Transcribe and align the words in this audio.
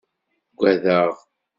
Uggadeɣ. 0.53 1.09